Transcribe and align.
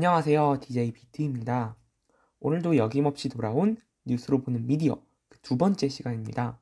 안녕하세요. 0.00 0.60
DJ 0.62 0.92
비트입니다. 0.92 1.76
오늘도 2.38 2.78
여김없이 2.78 3.28
돌아온 3.28 3.76
뉴스로 4.06 4.40
보는 4.40 4.66
미디어 4.66 4.94
그 5.28 5.38
두 5.42 5.58
번째 5.58 5.90
시간입니다. 5.90 6.58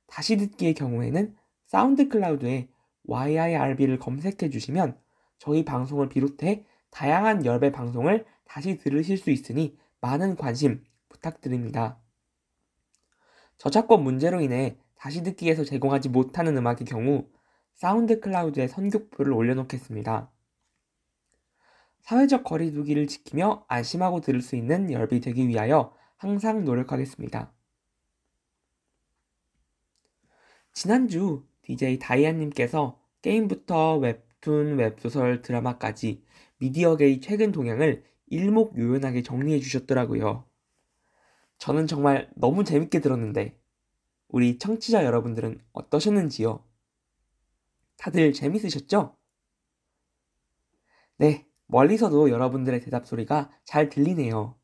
다시 0.06 0.36
듣기의 0.36 0.74
경우에는 0.74 1.34
SoundCloud에 1.64 2.68
yirb를 3.08 3.98
검색해 3.98 4.50
주시면 4.50 5.00
저희 5.40 5.64
방송을 5.64 6.10
비롯해 6.10 6.66
다양한 6.90 7.46
yirb 7.46 7.72
방송을 7.72 8.26
다시 8.44 8.76
들으실 8.76 9.16
수 9.16 9.30
있으니 9.30 9.76
많은 10.02 10.36
관심 10.36 10.84
부탁드립니다. 11.08 11.98
저작권 13.56 14.04
문제로 14.04 14.42
인해 14.42 14.76
다시 14.94 15.22
듣기에서 15.22 15.64
제공하지 15.64 16.10
못하는 16.10 16.56
음악의 16.58 16.84
경우 16.86 17.26
SoundCloud에 17.72 18.68
선곡표를 18.68 19.32
올려놓겠습니다. 19.32 20.30
사회적 22.00 22.44
거리두기를 22.44 23.06
지키며 23.06 23.64
안심하고 23.66 24.20
들을 24.20 24.42
수 24.42 24.56
있는 24.56 24.92
yirb 24.92 25.20
되기 25.20 25.48
위하여 25.48 25.94
항상 26.18 26.64
노력하겠습니다. 26.66 27.50
지난주 30.74 31.46
DJ 31.62 31.98
다이안님께서 31.98 33.00
게임부터 33.22 33.96
웹 33.96 34.29
툰, 34.40 34.78
웹소설, 34.78 35.42
드라마까지 35.42 36.24
미디어계의 36.58 37.20
최근 37.20 37.52
동향을 37.52 38.04
일목요연하게 38.26 39.22
정리해 39.22 39.60
주셨더라고요. 39.60 40.46
저는 41.58 41.86
정말 41.86 42.30
너무 42.36 42.64
재밌게 42.64 43.00
들었는데 43.00 43.60
우리 44.28 44.58
청취자 44.58 45.04
여러분들은 45.04 45.60
어떠셨는지요? 45.72 46.64
다들 47.96 48.32
재밌으셨죠? 48.32 49.16
네, 51.18 51.46
멀리서도 51.66 52.30
여러분들의 52.30 52.80
대답 52.80 53.06
소리가 53.06 53.50
잘 53.64 53.90
들리네요. 53.90 54.56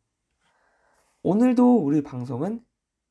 오늘도 1.23 1.85
우리 1.85 2.03
방송은 2.03 2.65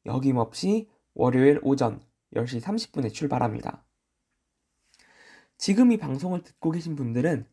여김없이 0.06 0.90
월요일 1.14 1.60
오전 1.62 2.02
10시 2.34 2.62
30분에 2.62 3.14
출발합니다. 3.14 3.85
지금 5.58 5.92
이 5.92 5.98
방송을 5.98 6.44
듣고 6.44 6.72
계신 6.72 6.96
분들은 6.96 7.48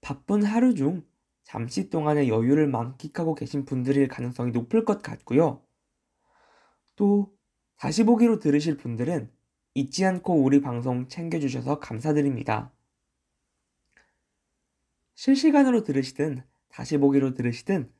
바쁜 0.00 0.42
하루 0.42 0.74
중 0.74 1.04
잠시 1.42 1.90
동안의 1.90 2.28
여유를 2.28 2.68
만끽하고 2.68 3.34
계신 3.34 3.64
분들일 3.64 4.08
가능성이 4.08 4.52
높을 4.52 4.84
것 4.84 5.02
같고요. 5.02 5.62
또 6.96 7.34
다시 7.76 8.04
보기로 8.04 8.38
들으실 8.38 8.76
분들은 8.76 9.30
잊지 9.74 10.04
않고 10.04 10.42
우리 10.42 10.60
방송 10.60 11.08
챙겨주셔서 11.08 11.80
감사드립니다. 11.80 12.72
실시간으로 15.14 15.82
들으시든 15.82 16.42
다시 16.68 16.98
보기로 16.98 17.34
들으시든 17.34 17.92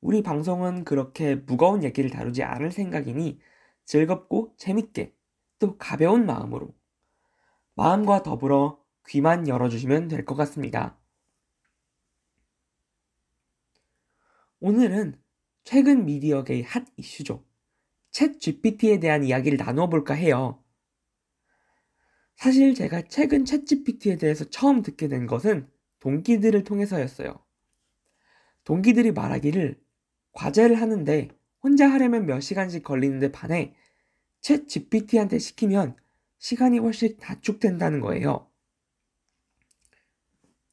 우리 0.00 0.22
방송은 0.22 0.84
그렇게 0.84 1.34
무거운 1.34 1.82
얘기를 1.82 2.10
다루지 2.10 2.42
않을 2.42 2.70
생각이니 2.70 3.40
즐겁고 3.84 4.54
재밌게 4.56 5.14
또 5.58 5.76
가벼운 5.78 6.26
마음으로 6.26 6.74
마음과 7.76 8.22
더불어 8.22 8.82
귀만 9.06 9.46
열어주시면 9.48 10.08
될 10.08 10.24
것 10.24 10.34
같습니다. 10.34 10.98
오늘은 14.60 15.20
최근 15.62 16.06
미디어계의 16.06 16.62
핫 16.62 16.84
이슈죠. 16.96 17.44
챗 18.10 18.40
GPT에 18.40 18.98
대한 18.98 19.22
이야기를 19.24 19.58
나누어 19.58 19.88
볼까 19.90 20.14
해요. 20.14 20.64
사실 22.34 22.74
제가 22.74 23.02
최근 23.08 23.44
챗 23.44 23.66
GPT에 23.66 24.16
대해서 24.16 24.44
처음 24.48 24.82
듣게 24.82 25.08
된 25.08 25.26
것은 25.26 25.70
동기들을 26.00 26.64
통해서였어요. 26.64 27.44
동기들이 28.64 29.12
말하기를 29.12 29.78
과제를 30.32 30.80
하는데 30.80 31.28
혼자 31.62 31.88
하려면 31.90 32.24
몇 32.26 32.40
시간씩 32.40 32.82
걸리는데 32.82 33.32
반해 33.32 33.74
챗 34.40 34.66
GPT한테 34.66 35.38
시키면 35.38 35.96
시간이 36.38 36.78
훨씬 36.78 37.16
단축된다는 37.18 38.00
거예요. 38.00 38.50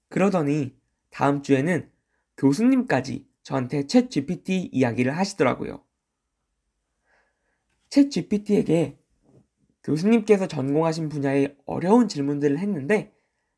그러더니 0.10 0.78
다음 1.10 1.42
주에는 1.42 1.90
교수님까지 2.38 3.28
저한테 3.44 3.84
챗 3.84 4.10
GPT 4.10 4.70
이야기를 4.72 5.18
하시더라고요. 5.18 5.84
ChatGPT에게 7.90 8.98
교수님께서 9.84 10.48
전공하신 10.48 11.10
분야의 11.10 11.58
어려운 11.66 12.08
질문들을 12.08 12.58
했는데 12.58 13.14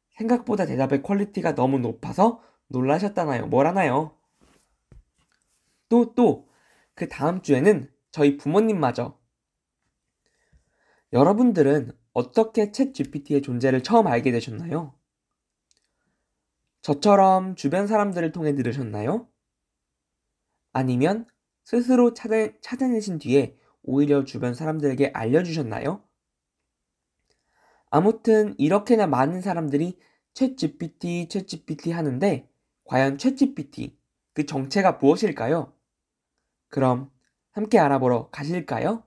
생각보다 0.10 0.66
대답의 0.66 1.04
quality가 1.03 1.56
너무 1.56 1.80
높아서 1.80 2.42
놀라셨다나요? 2.68 3.48
뭐라나요? 3.48 4.18
또, 5.88 6.16
또, 6.16 6.50
그 6.96 7.08
다음 7.08 7.42
주에는 7.42 7.92
저희 8.12 8.38
부모님마저 8.38 9.20
여러분들은 11.16 11.94
어떻게 12.12 12.72
ChatGPT의 12.72 13.42
존재를 13.42 13.81
처음 13.84 14.06
알게 14.06 14.34
되셨나요? 14.34 14.94
저처럼 16.81 17.56
주변 17.56 17.88
사람들을 17.88 18.34
통해 18.34 18.53
들으셨나요? 18.53 19.26
아니면 20.74 21.26
스스로 21.64 22.14
찾아, 22.14 22.36
찾아내신 22.59 23.20
뒤에 23.20 23.58
오히려 23.81 24.26
주변 24.26 24.53
사람들에게 24.53 25.12
알려주셨나요? 25.14 26.03
아무튼 27.90 28.53
이렇게나 28.58 29.08
많은 29.08 29.40
사람들이 29.40 29.97
챗 30.34 30.58
GPT, 30.58 31.30
챗 31.30 31.47
GPT 31.47 31.92
하는데 31.94 32.50
과연 32.84 33.16
챗 33.16 33.38
GPT 33.38 33.97
그 34.34 34.46
정체가 34.46 35.00
무엇일까요? 35.02 35.74
그럼 36.68 37.09
함께 37.53 37.80
알아보러 37.80 38.30
가실까요? 38.32 39.06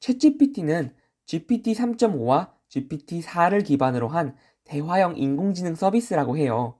챗GPT는 0.00 0.94
GPT 1.26 1.74
3.5와 1.74 2.52
GPT 2.68 3.20
4를 3.20 3.64
기반으로 3.64 4.08
한 4.08 4.36
대화형 4.64 5.16
인공지능 5.16 5.74
서비스라고 5.74 6.36
해요. 6.36 6.78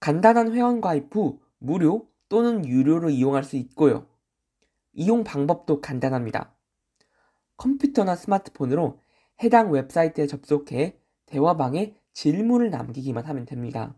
간단한 0.00 0.52
회원 0.52 0.80
가입 0.80 1.14
후 1.14 1.40
무료 1.58 2.08
또는 2.28 2.66
유료로 2.66 3.10
이용할 3.10 3.44
수 3.44 3.56
있고요. 3.56 4.06
이용 4.92 5.24
방법도 5.24 5.80
간단합니다. 5.80 6.54
컴퓨터나 7.56 8.16
스마트폰으로 8.16 9.00
해당 9.42 9.70
웹사이트에 9.70 10.26
접속해 10.26 10.98
대화방에 11.26 11.96
질문을 12.12 12.70
남기기만 12.70 13.24
하면 13.26 13.44
됩니다. 13.44 13.94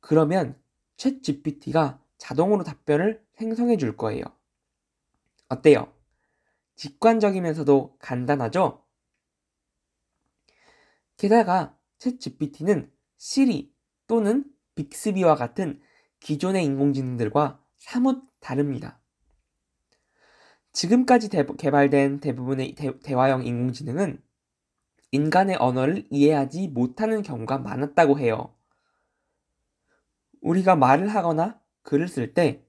그러면 0.00 0.60
챗 0.96 1.22
GPT가 1.22 2.00
자동으로 2.18 2.62
답변을 2.62 3.24
생성해 3.32 3.76
줄 3.76 3.96
거예요. 3.96 4.24
어때요? 5.48 5.97
직관적이면서도 6.78 7.96
간단하죠? 7.98 8.84
게다가 11.16 11.76
챗 11.98 12.20
GPT는 12.20 12.90
시리 13.16 13.74
또는 14.06 14.44
빅스비와 14.76 15.34
같은 15.34 15.80
기존의 16.20 16.64
인공지능들과 16.64 17.60
사뭇 17.76 18.22
다릅니다. 18.38 19.00
지금까지 20.72 21.28
대, 21.28 21.44
개발된 21.44 22.20
대부분의 22.20 22.76
대, 22.76 23.14
화형 23.14 23.44
인공지능은 23.44 24.22
인간의 25.10 25.56
언어를 25.56 26.06
이해하지 26.10 26.68
못하는 26.68 27.22
경우가 27.22 27.58
많았다고 27.58 28.20
해요. 28.20 28.54
우리가 30.42 30.76
말을 30.76 31.08
하거나 31.08 31.60
글을 31.82 32.06
쓸 32.06 32.34
때 32.34 32.64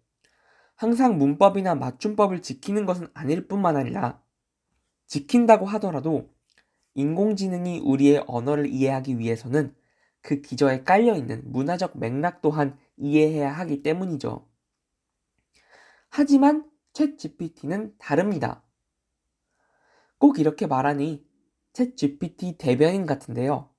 항상 0.80 1.18
문법이나 1.18 1.76
맞춤법을 1.76 2.42
지키는 2.42 2.86
것은 2.86 3.10
아닐 3.14 3.50
뿐만 3.50 3.76
아니라 3.76 4.24
지킨다고 5.08 5.66
하더라도 5.66 6.34
인공지능이 6.94 7.80
우리의 7.80 8.24
언어를 8.28 8.68
이해하기 8.68 9.20
위해서는 9.20 9.76
그 10.22 10.40
기저에 10.40 10.86
깔려 10.86 11.18
있는 11.18 11.42
문화적 11.52 12.00
맥락 12.00 12.42
또한 12.42 12.80
이해해야 12.96 13.52
하기 13.52 13.84
때문이죠. 13.84 14.48
하지만 16.08 16.72
챗 16.94 17.18
GPT는 17.18 17.96
다릅니다. 17.98 18.64
꼭 20.18 20.40
이렇게 20.40 20.66
말하니 20.66 21.28
챗 21.74 21.98
GPT 21.98 22.58
대변인 22.58 23.06
같은데요. 23.06 23.70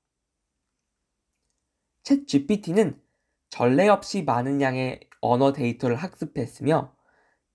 챗 2.03 2.27
GPT는 2.27 3.01
전례 3.49 3.89
없이 3.89 4.23
많은 4.23 4.61
양의 4.61 5.10
언어 5.21 5.53
데이터를 5.53 5.97
학습했으며 5.97 6.95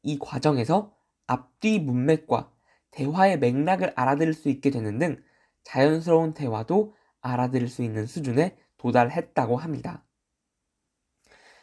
이 0.03 0.19
과정에서 0.19 0.95
앞뒤 1.27 1.79
문맥과 1.79 2.51
대화의 2.91 3.39
맥락을 3.39 3.93
알아들을 3.95 4.33
수 4.33 4.49
있게 4.49 4.69
되는 4.69 4.97
등 4.99 5.21
자연스러운 5.63 6.33
대화도 6.33 6.93
알아들을 7.21 7.67
수 7.67 7.83
있는 7.83 8.05
수준에 8.05 8.57
도달했다고 8.77 9.57
합니다. 9.57 10.05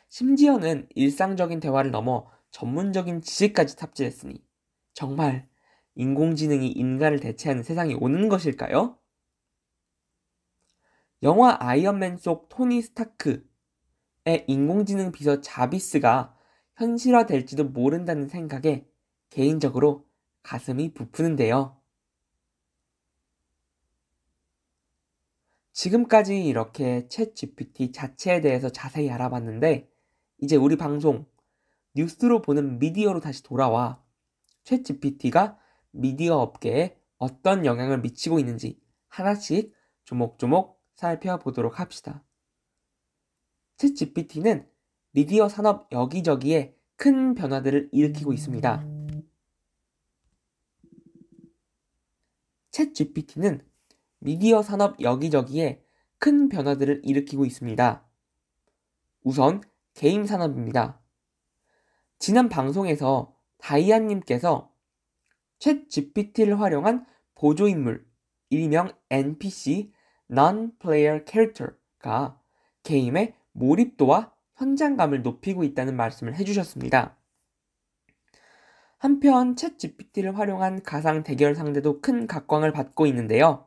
심지어는 0.08 0.88
일상적인 0.94 1.60
대화를 1.60 1.90
넘어 1.90 2.30
전문적인 2.50 3.22
지식까지 3.22 3.76
탑재했으니 3.76 4.44
정말 4.92 5.48
인공지능이 5.94 6.68
인간을 6.68 7.20
대체하는 7.20 7.62
세상이 7.62 7.94
오는 7.94 8.28
것일까요? 8.28 8.98
영화 11.22 11.56
아이언맨 11.60 12.16
속 12.16 12.48
토니 12.48 12.82
스타크의 12.82 13.42
인공지능 14.46 15.12
비서 15.12 15.40
자비스가 15.40 16.36
현실화될지도 16.76 17.64
모른다는 17.64 18.28
생각에 18.28 18.86
개인적으로 19.30 20.06
가슴이 20.42 20.94
부푸는데요. 20.94 21.76
지금까지 25.72 26.44
이렇게 26.44 27.08
챗 27.08 27.34
GPT 27.34 27.92
자체에 27.92 28.40
대해서 28.40 28.68
자세히 28.68 29.10
알아봤는데 29.10 29.90
이제 30.38 30.56
우리 30.56 30.76
방송 30.76 31.26
뉴스로 31.94 32.42
보는 32.42 32.78
미디어로 32.78 33.20
다시 33.20 33.42
돌아와 33.42 34.02
챗 34.64 34.84
GPT가 34.84 35.58
미디어 35.90 36.36
업계에 36.36 36.98
어떤 37.18 37.64
영향을 37.64 38.00
미치고 38.00 38.38
있는지 38.38 38.80
하나씩 39.08 39.74
조목조목 40.04 40.80
살펴보도록 40.94 41.80
합시다. 41.80 42.22
챗 43.76 43.96
GPT는 43.96 44.68
미디어 45.12 45.48
산업 45.48 45.90
여기저기에 45.92 46.76
큰 46.96 47.34
변화들을 47.34 47.90
일으키고 47.92 48.32
있습니다. 48.32 48.86
챗 52.70 52.94
GPT는 52.94 53.66
미디어 54.18 54.62
산업 54.62 55.00
여기저기에 55.00 55.84
큰 56.18 56.48
변화들을 56.48 57.02
일으키고 57.04 57.44
있습니다. 57.44 58.06
우선 59.24 59.60
게임 59.94 60.24
산업입니다. 60.24 61.00
지난 62.18 62.48
방송에서 62.48 63.36
다이안님께서 63.58 64.72
챗 65.58 65.88
GPT를 65.90 66.60
활용한 66.60 67.04
보조인물, 67.34 68.06
일명 68.50 68.92
NPC, 69.10 69.92
Non-Player 70.30 71.24
Character가 71.28 72.40
게임의 72.84 73.34
몰입도와 73.52 74.32
현장감을 74.56 75.22
높이고 75.22 75.64
있다는 75.64 75.96
말씀을 75.96 76.34
해주셨습니다. 76.36 77.16
한편 78.98 79.56
챗 79.56 79.78
GPT를 79.78 80.38
활용한 80.38 80.82
가상 80.82 81.24
대결 81.24 81.54
상대도 81.54 82.00
큰 82.00 82.26
각광을 82.26 82.72
받고 82.72 83.06
있는데요. 83.06 83.66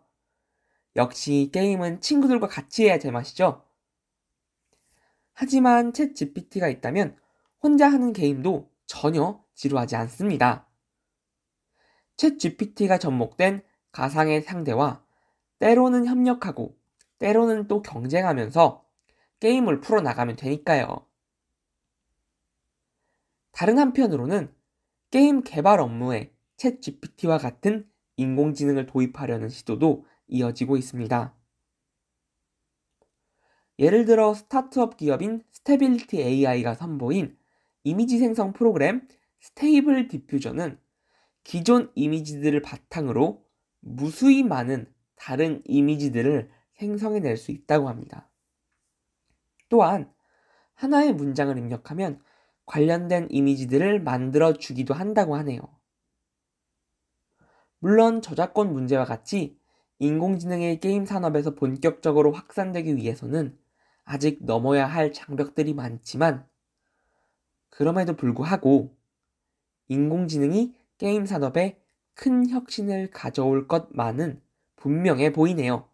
역시 0.95 1.49
게임은 1.53 1.99
친구들과 1.99 2.47
같이 2.47 2.85
해야 2.85 2.97
제맛이죠. 2.97 3.65
하지만 5.33 5.91
챗 5.91 6.15
GPT가 6.15 6.69
있다면 6.69 7.17
혼자 7.61 7.89
하는 7.89 8.13
게임도 8.13 8.71
전혀 8.85 9.43
지루하지 9.55 9.97
않습니다. 9.97 10.67
챗 12.15 12.39
GPT가 12.39 12.97
접목된 12.97 13.61
가상의 13.91 14.41
상대와 14.41 15.03
때로는 15.59 16.05
협력하고 16.05 16.77
때로는 17.17 17.67
또 17.67 17.81
경쟁하면서 17.81 18.84
게임을 19.39 19.81
풀어나가면 19.81 20.35
되니까요. 20.35 21.07
다른 23.51 23.77
한편으로는 23.77 24.53
게임 25.11 25.41
개발 25.41 25.79
업무에 25.79 26.33
챗 26.57 26.81
GPT와 26.81 27.37
같은 27.37 27.89
인공지능을 28.17 28.85
도입하려는 28.85 29.49
시도도 29.49 30.05
이어지고 30.27 30.77
있습니다. 30.77 31.35
예를 33.79 34.05
들어 34.05 34.33
스타트업 34.33 34.97
기업인 34.97 35.43
Stability 35.51 36.21
AI가 36.21 36.75
선보인 36.75 37.37
이미지 37.83 38.17
생성 38.17 38.53
프로그램 38.53 39.07
Stable 39.41 40.07
Diffusion은 40.07 40.79
기존 41.43 41.91
이미지들을 41.95 42.61
바탕으로 42.61 43.45
무수히 43.81 44.43
많은 44.43 44.91
다른 45.15 45.61
이미지들을 45.65 46.49
생성해낼 46.73 47.37
수 47.37 47.51
있다고 47.51 47.87
합니다. 47.87 48.29
또한 49.69 50.11
하나의 50.73 51.13
문장을 51.13 51.57
입력하면 51.57 52.21
관련된 52.65 53.27
이미지들을 53.29 54.01
만들어 54.01 54.53
주기도 54.53 54.93
한다고 54.93 55.35
하네요. 55.37 55.61
물론 57.79 58.21
저작권 58.21 58.73
문제와 58.73 59.05
같이 59.05 59.59
인공지능의 59.99 60.79
게임 60.79 61.05
산업에서 61.05 61.55
본격적으로 61.55 62.31
확산되기 62.31 62.95
위해서는 62.95 63.57
아직 64.03 64.43
넘어야 64.43 64.85
할 64.85 65.13
장벽들이 65.13 65.73
많지만 65.73 66.47
그럼에도 67.69 68.15
불구하고 68.15 68.95
인공지능이 69.87 70.75
게임 70.97 71.25
산업에 71.25 71.81
큰 72.13 72.49
혁신을 72.49 73.11
가져올 73.11 73.67
것만은 73.67 74.41
분명해 74.77 75.33
보이네요. 75.33 75.87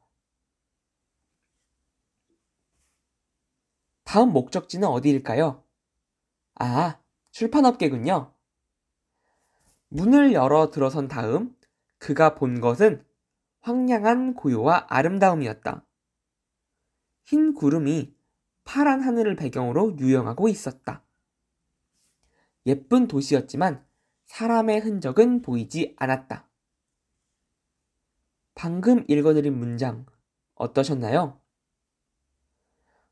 다음 4.11 4.33
목적지는 4.33 4.89
어디일까요? 4.89 5.63
아, 6.55 6.99
출판업계군요. 7.31 8.33
문을 9.87 10.33
열어 10.33 10.69
들어선 10.69 11.07
다음 11.07 11.55
그가 11.97 12.35
본 12.35 12.59
것은 12.59 13.05
황량한 13.61 14.33
고요와 14.33 14.87
아름다움이었다. 14.89 15.85
흰 17.23 17.53
구름이 17.53 18.13
파란 18.65 18.99
하늘을 18.99 19.37
배경으로 19.37 19.97
유영하고 19.97 20.49
있었다. 20.49 21.05
예쁜 22.65 23.07
도시였지만 23.07 23.85
사람의 24.25 24.81
흔적은 24.81 25.41
보이지 25.41 25.95
않았다. 25.97 26.49
방금 28.55 29.05
읽어드린 29.07 29.57
문장 29.57 30.05
어떠셨나요? 30.55 31.40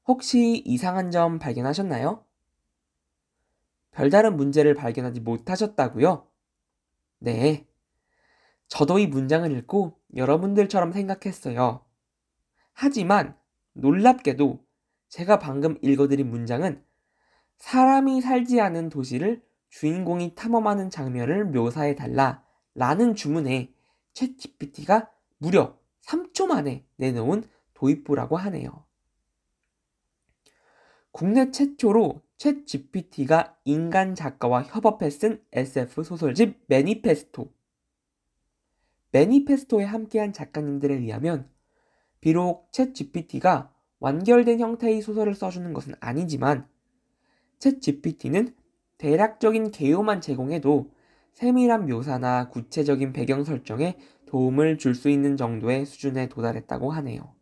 혹시 0.10 0.64
이상한 0.66 1.12
점 1.12 1.38
발견하셨나요? 1.38 2.26
별다른 3.92 4.38
문제를 4.38 4.74
발견하지 4.74 5.20
못하셨다고요? 5.20 6.28
네. 7.20 7.68
저도 8.68 8.98
이 8.98 9.06
문장을 9.06 9.56
읽고 9.56 10.00
여러분들처럼 10.16 10.94
생각했어요. 10.94 11.86
하지만 12.74 13.38
놀랍게도 13.74 14.66
제가 15.10 15.38
방금 15.38 15.78
읽어드린 15.84 16.28
문장은 16.28 16.84
사람이 17.58 18.22
살지 18.22 18.62
않은 18.62 18.90
도시를 18.90 19.44
주인공이 19.70 20.34
탐험하는 20.34 20.90
장면을 20.90 21.46
묘사해 21.46 21.94
달라 21.94 22.44
라는 22.74 23.14
주문에 23.14 23.72
챗 24.16 24.40
GPT가 24.40 25.12
무려 25.38 25.78
3초 26.02 26.48
만에 26.48 26.84
내놓은 26.96 27.44
도입부라고 27.76 28.38
하네요. 28.38 28.89
국내 31.12 31.52
최초로 31.52 32.22
챗 32.38 32.66
GPT가 32.66 33.58
인간 33.66 34.16
작가와 34.16 34.64
협업해 34.64 35.10
쓴 35.10 35.42
SF 35.52 36.04
소설집 36.04 36.58
매니페스토. 36.68 37.52
매니페스토에 39.12 39.84
함께한 39.84 40.34
작가님들에 40.34 40.96
의하면 40.96 41.50
비록 42.22 42.72
챗 42.72 42.94
GPT가 42.94 43.74
완결된 44.00 44.60
형태의 44.60 45.02
소설을 45.02 45.34
써주는 45.34 45.74
것은 45.74 45.96
아니지만 46.00 46.68
챗 47.60 47.82
GPT는 47.82 48.56
대략적인 48.98 49.72
개요만 49.72 50.22
제공해도 50.22 50.92
세밀한 51.34 51.88
묘사나 51.88 52.50
구체적인 52.50 53.14
배경 53.14 53.44
설정에 53.44 53.98
도움을 54.26 54.78
줄 54.78 54.94
수 54.94 55.10
있는 55.10 55.38
정도의 55.38 55.86
수준에 55.86 56.28
도달했다고 56.30 56.92
하네요. 56.92 57.34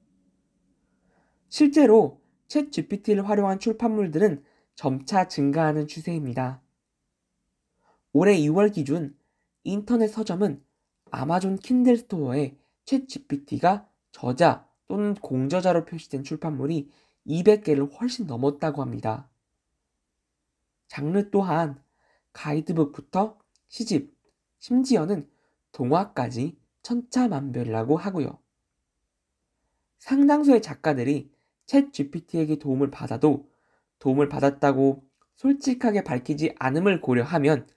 실제로 1.50 2.22
챗 2.48 2.72
GPT를 2.72 3.28
활용한 3.28 3.60
출판물들은 3.60 4.44
점차 4.76 5.28
증가하는 5.28 5.88
추세입니다. 5.88 6.62
올해 8.14 8.38
2월 8.38 8.74
기준 8.74 9.18
인터넷 9.64 10.08
서점은 10.08 10.64
아마존 11.12 11.58
킨들 11.58 11.98
스토어에 11.98 12.58
챗 12.86 13.08
GPT가 13.08 13.88
저자 14.12 14.68
또는 14.88 15.14
공저자로 15.16 15.86
표시된 15.86 16.24
출판물이 16.24 16.90
200개를 17.28 17.92
훨씬 18.00 18.26
넘었다고 18.26 18.82
합니다. 18.82 19.30
장르 20.88 21.30
또한 21.30 21.82
가이드북부터 22.34 23.38
시집, 23.68 24.16
심지어는 24.60 25.30
동화까지 25.74 26.58
천차만별이라고 26.84 27.98
하고요. 27.98 28.40
상당수의 30.00 30.62
작가들이 30.62 31.30
챗 31.68 31.94
GPT에게 31.94 32.58
도움을 32.58 32.90
받아도 32.90 33.50
도움을 34.00 34.30
받았다고 34.30 35.04
솔직하게 35.36 36.04
밝히지 36.04 36.56
않음을 36.60 37.02
고려하면 37.02 37.68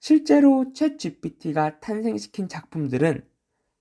실제로 0.00 0.72
챗 0.74 0.98
GPT가 0.98 1.78
탄생시킨 1.80 2.48
작품들은 2.48 3.28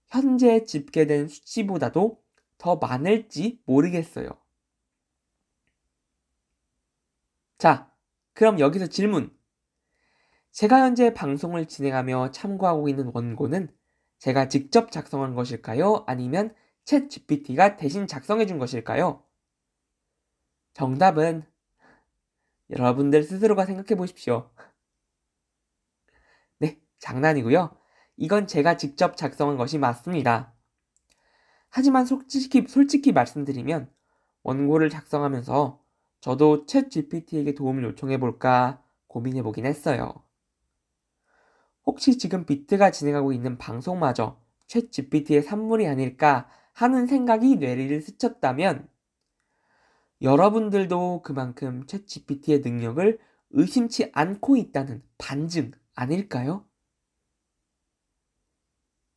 현재 0.07 0.65
집계된 0.65 1.27
수치보다도 1.27 2.21
더 2.57 2.75
많을지 2.75 3.61
모르겠어요. 3.65 4.29
자, 7.57 7.91
그럼 8.33 8.59
여기서 8.59 8.88
질문. 8.88 9.35
제가 10.51 10.81
현재 10.81 11.13
방송을 11.13 11.67
진행하며 11.67 12.31
참고하고 12.31 12.89
있는 12.89 13.11
원고는 13.13 13.69
제가 14.17 14.49
직접 14.49 14.91
작성한 14.91 15.35
것일까요? 15.35 16.03
아니면 16.07 16.53
챗 16.89 17.08
GPT가 17.08 17.77
대신 17.77 18.08
작성해 18.08 18.48
준 18.48 18.58
것일까요? 18.58 19.24
정답은 20.74 21.43
여러분들 22.72 23.22
스스로가 23.22 23.65
생각해 23.67 23.96
보십시오. 23.96 24.50
네, 26.58 26.81
장난이고요. 26.98 27.77
이건 28.17 28.48
제가 28.48 28.77
직접 28.77 29.17
작성한 29.17 29.55
것이 29.55 29.77
맞습니다. 29.77 30.55
하지만 31.69 32.08
솔직히, 32.08 32.65
솔직히 32.67 33.12
말씀드리면 33.12 33.93
원고를 34.41 34.89
작성하면서 34.89 35.84
저도 36.22 36.65
챗 36.65 36.89
GPT에게 36.89 37.53
도움을 37.53 37.84
요청해 37.84 38.17
볼까 38.17 38.84
고민해 39.05 39.43
보긴 39.43 39.67
했어요. 39.67 40.24
혹시 41.86 42.17
지금 42.17 42.48
비트가 42.48 42.89
진행하고 42.89 43.31
있는 43.31 43.60
방송마저 43.60 44.41
챗 44.67 44.91
GPT의 44.91 45.43
산물이 45.43 45.88
아닐까 45.88 46.50
하는 46.79 47.07
생각이 47.07 47.57
뇌리를 47.57 48.01
스쳤다면 48.01 48.88
여러분들도 50.21 51.24
그만큼 51.24 51.86
챗 51.86 52.07
GPT의 52.07 52.62
능력을 52.62 53.19
의심치 53.50 54.09
않고 54.13 54.55
있다는 54.55 55.03
반증 55.17 55.71
아닐까요? 55.93 56.65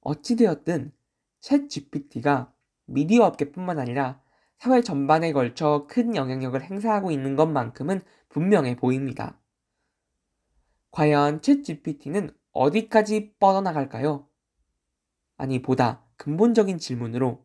어찌되었든 0.01 0.91
챗 1.41 1.71
GPT가 1.71 2.53
미디어 2.87 3.27
업계뿐만 3.27 3.79
아니라 3.79 4.21
사회 4.59 4.83
전반에 4.83 5.33
걸쳐 5.33 5.87
큰 5.89 6.17
영향력을 6.17 6.61
행사하고 6.61 7.13
있는 7.13 7.37
것만큼은 7.37 8.03
분명해 8.29 8.75
보입니다. 8.75 9.39
과연 10.91 11.41
챗 11.41 11.63
GPT는 11.63 12.37
어디까지 12.51 13.35
뻗어나갈까요? 13.39 14.29
아니, 15.37 15.63
보다 15.63 16.05
근본적인 16.17 16.79
질문으로, 16.79 17.45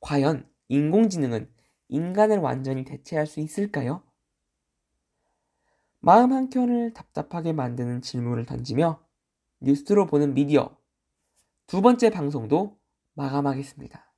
과연 0.00 0.48
인공지능은 0.68 1.50
인간을 1.88 2.38
완전히 2.38 2.84
대체할 2.84 3.26
수 3.26 3.40
있을까요? 3.40 4.02
마음 6.00 6.32
한켠을 6.32 6.94
답답하게 6.94 7.52
만드는 7.52 8.00
질문을 8.02 8.46
던지며 8.46 9.04
뉴스로 9.60 10.06
보는 10.06 10.34
미디어 10.34 10.76
두 11.66 11.82
번째 11.82 12.10
방송도 12.10 12.78
마감하겠습니다. 13.14 14.12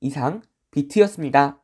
이상 0.00 0.42
비트였습니다. 0.70 1.61